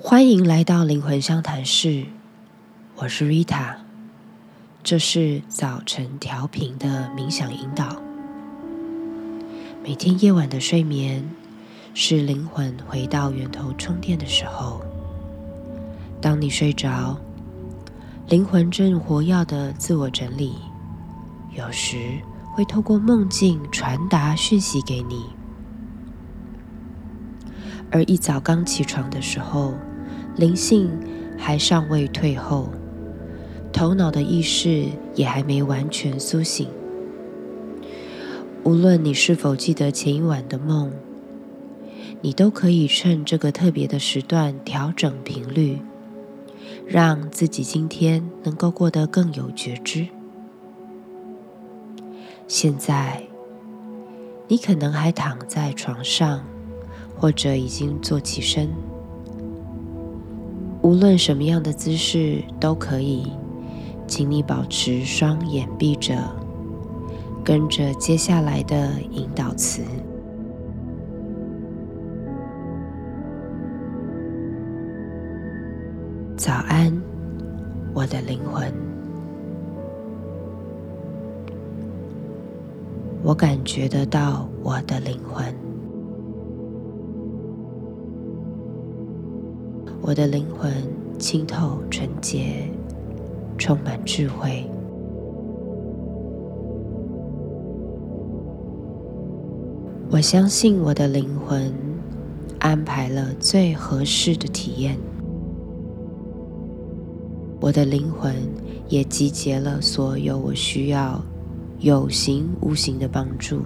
[0.00, 2.06] 欢迎来到灵魂相谈室，
[2.94, 3.74] 我是 Rita，
[4.84, 8.00] 这是早晨调频的冥想引导。
[9.82, 11.28] 每天夜晚的睡眠
[11.94, 14.80] 是灵魂回到源头充电的时候。
[16.20, 17.18] 当你睡着，
[18.28, 20.54] 灵魂正活跃的自我整理，
[21.56, 22.20] 有时
[22.54, 25.24] 会透过梦境传达讯息给你。
[27.90, 29.74] 而一早刚起床的时候，
[30.36, 30.90] 灵性
[31.36, 32.68] 还尚未退后，
[33.72, 36.68] 头脑的意识也还没完全苏醒。
[38.64, 40.92] 无论你是否记得前一晚的梦，
[42.20, 45.78] 你都可以趁这个特别的时段调整频率，
[46.86, 50.08] 让自己今天能够过得更有觉知。
[52.46, 53.22] 现在，
[54.48, 56.44] 你可能还躺在床上，
[57.18, 58.68] 或者已经坐起身。
[60.80, 63.32] 无论什么样的姿势都可以，
[64.06, 66.16] 请你保持双眼闭着，
[67.44, 69.82] 跟着接下来的引导词。
[76.36, 76.96] 早安，
[77.92, 78.72] 我的灵魂。
[83.24, 85.67] 我感觉得到我的灵魂。
[90.08, 90.72] 我的灵魂
[91.18, 92.66] 清透纯洁，
[93.58, 94.64] 充满智慧。
[100.10, 101.70] 我相信我的灵魂
[102.58, 104.96] 安排了最合适的体验。
[107.60, 108.34] 我的灵魂
[108.88, 111.22] 也集结了所有我需要
[111.80, 113.60] 有形无形的帮助。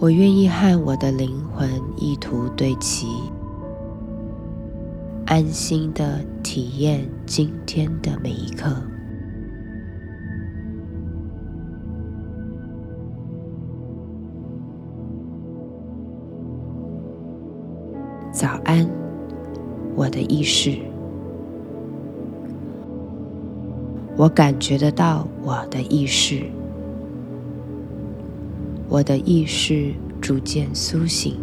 [0.00, 3.06] 我愿意和我的灵魂意图对齐，
[5.26, 8.74] 安心的体验今天的每一刻。
[18.32, 18.88] 早安，
[19.94, 20.78] 我的意识，
[24.16, 26.42] 我感觉得到我的意识。
[28.90, 31.36] 我的意识逐渐苏醒，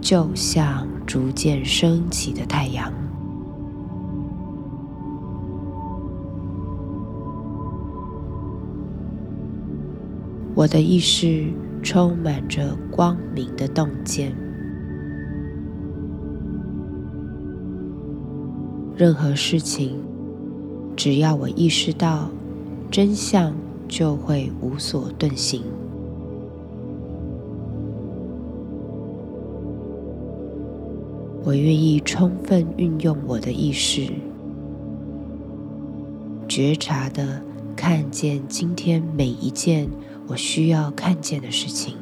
[0.00, 2.90] 就像逐渐升起的太阳。
[10.54, 14.34] 我的意识充满着光明的洞见，
[18.96, 20.02] 任何事情，
[20.96, 22.30] 只要我意识到
[22.90, 23.54] 真相。
[23.90, 25.62] 就会无所遁形。
[31.42, 34.12] 我愿意充分运用我的意识，
[36.46, 37.42] 觉察的
[37.74, 39.88] 看见今天每一件
[40.28, 41.96] 我需要看见的事情。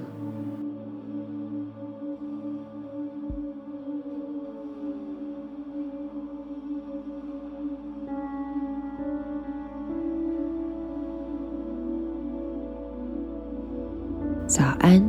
[14.48, 15.04] 早安，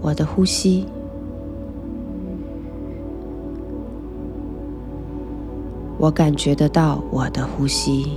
[0.00, 0.86] 我的呼吸。
[5.98, 8.10] 我感觉得到我的呼吸。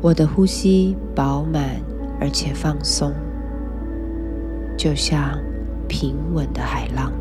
[0.00, 1.80] 我的呼吸饱满
[2.20, 3.12] 而且放松，
[4.76, 5.38] 就像
[5.86, 7.12] 平稳的海浪。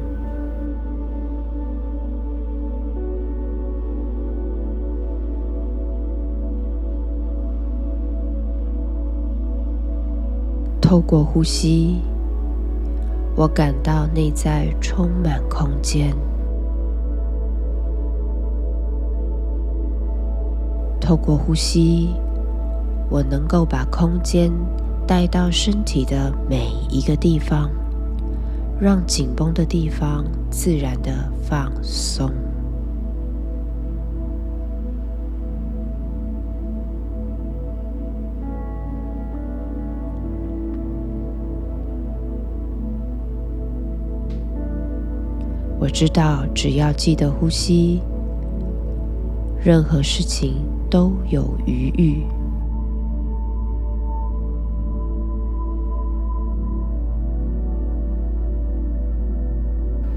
[10.87, 11.97] 透过呼吸，
[13.35, 16.15] 我感到内在充满空间。
[20.97, 22.15] 透过呼吸，
[23.09, 24.50] 我能够把空间
[25.06, 27.69] 带到身体的每一个地方，
[28.79, 31.12] 让紧绷的地方自然的
[31.44, 32.31] 放松。
[45.79, 48.01] 我知道，只要记得呼吸，
[49.63, 50.56] 任何事情
[50.89, 52.25] 都有余裕。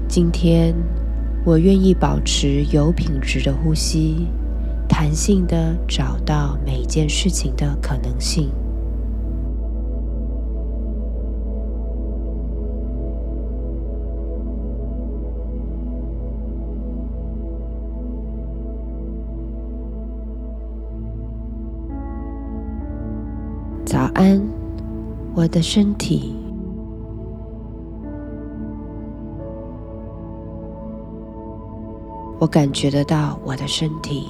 [0.07, 0.75] 今天，
[1.45, 4.27] 我愿意保持有品质的呼吸，
[4.89, 8.49] 弹性的找到每件事情的可能性。
[24.21, 24.39] 安，
[25.33, 26.35] 我的身体。
[32.37, 34.27] 我感觉得到我的身体，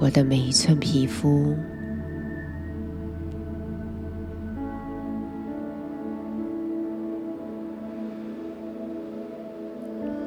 [0.00, 1.54] 我的每一寸皮肤，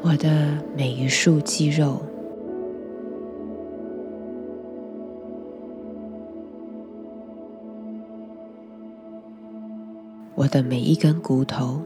[0.02, 2.02] 我的每一束肌肉。
[10.40, 11.82] 我的每一根骨头，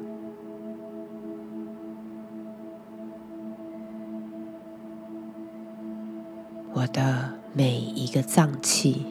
[6.72, 9.04] 我的每一个脏器，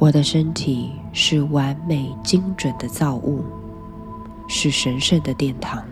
[0.00, 3.44] 我的身体是完美精准的造物，
[4.48, 5.91] 是神圣的殿堂。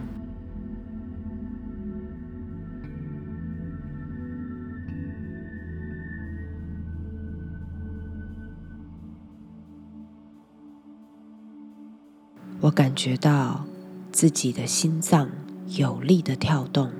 [12.62, 13.64] 我感觉到
[14.12, 15.30] 自己的心脏
[15.78, 16.90] 有力的跳动，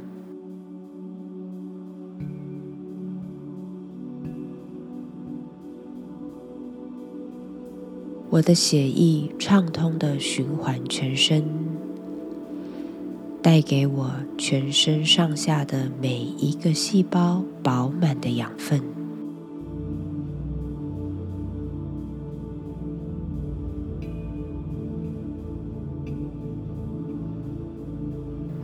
[8.31, 11.45] 我的血液畅通的循环全身，
[13.43, 19.00] 带给我全身上下的每一个细胞饱满的养分。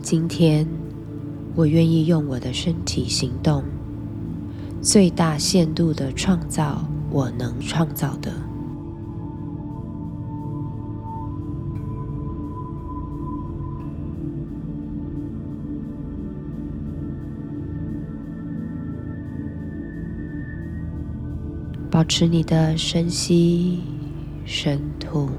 [0.09, 0.65] 今天，
[1.53, 3.61] 我愿意用我的身体行动，
[4.81, 6.81] 最大限度的创造
[7.11, 8.31] 我能创造的。
[21.91, 23.81] 保持你的深吸、
[24.45, 25.29] 深吐。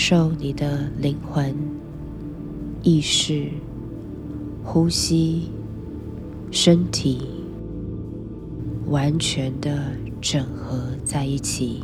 [0.00, 1.52] 受你的灵魂、
[2.84, 3.50] 意识、
[4.62, 5.50] 呼吸、
[6.52, 7.28] 身体
[8.86, 9.90] 完全的
[10.20, 11.82] 整合在一起。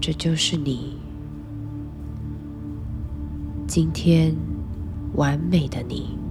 [0.00, 0.96] 这就是你
[3.68, 4.34] 今天
[5.14, 6.27] 完美的你。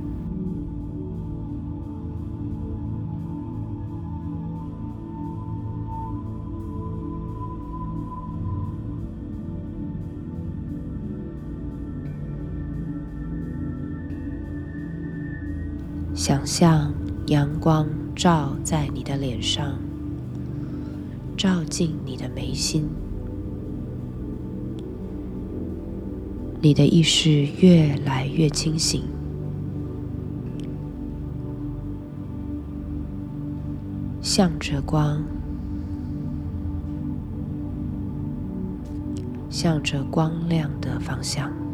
[16.18, 16.92] 想象
[17.28, 19.78] 阳光照在你的脸上，
[21.38, 22.90] 照进你的眉心，
[26.60, 29.04] 你的意识越来越清醒，
[34.20, 35.24] 向着光，
[39.52, 41.67] 向着光亮的方向。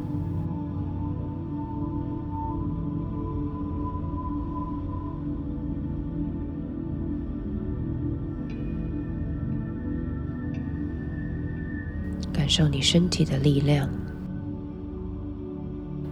[12.34, 13.88] 感受你身体的力量，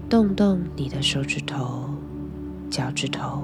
[0.07, 1.89] 动动你的手指头、
[2.69, 3.43] 脚趾头，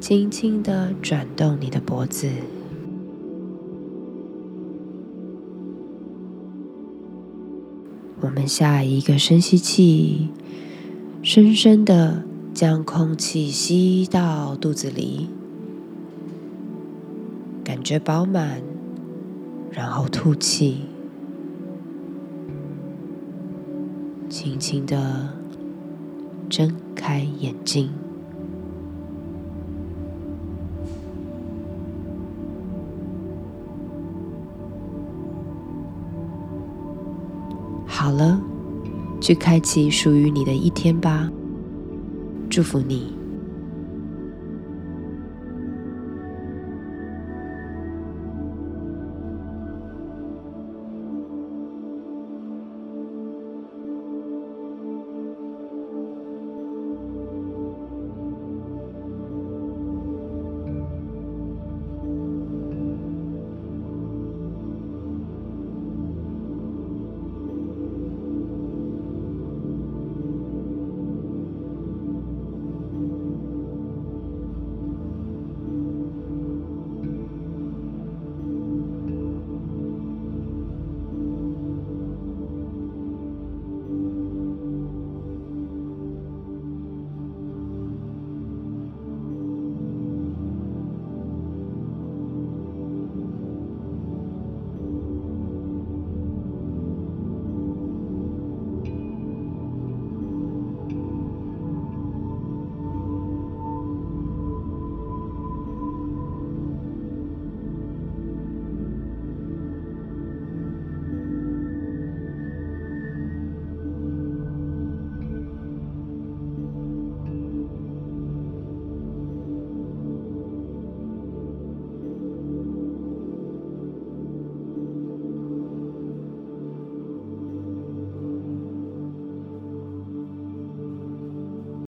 [0.00, 2.30] 轻轻的转动你的脖子。
[8.20, 10.30] 我们下一个深吸气，
[11.22, 15.28] 深深的将空气吸到肚子里。
[17.84, 18.62] 觉饱满，
[19.70, 20.86] 然后吐气，
[24.30, 25.28] 轻轻的
[26.48, 27.90] 睁开眼睛。
[37.86, 38.40] 好了，
[39.20, 41.30] 去开启属于你的一天吧。
[42.48, 43.13] 祝福你。